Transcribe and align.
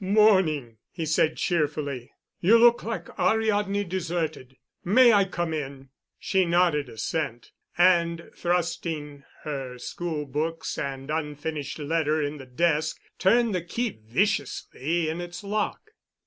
"Morning!" 0.03 0.77
he 0.89 1.05
said, 1.05 1.37
cheerfully. 1.37 2.11
"You 2.39 2.57
look 2.57 2.81
like 2.81 3.07
Ariadne 3.19 3.83
deserted. 3.83 4.57
May 4.83 5.13
I 5.13 5.25
come 5.25 5.53
in?" 5.53 5.89
She 6.17 6.43
nodded 6.43 6.89
assent, 6.89 7.51
and, 7.77 8.31
thrusting 8.35 9.25
her 9.43 9.77
school 9.77 10.25
books 10.25 10.79
and 10.79 11.11
unfinished 11.11 11.77
letter 11.77 12.19
in 12.19 12.37
the 12.39 12.47
desk, 12.47 12.99
turned 13.19 13.53
the 13.53 13.61
key 13.61 13.99
viciously 14.03 15.07
in 15.07 15.21
its 15.21 15.43
lock. 15.43 15.91